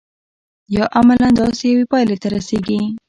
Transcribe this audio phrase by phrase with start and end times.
[0.75, 2.81] یا عملاً داسې یوې پایلې ته رسیږي.